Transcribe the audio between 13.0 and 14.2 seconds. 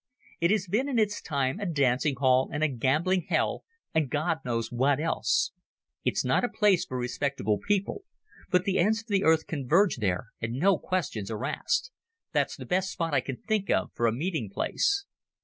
I can think of for a